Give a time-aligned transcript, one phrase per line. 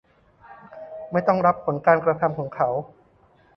[1.11, 2.69] ไม่ต้องรับผลการกระทำของเขา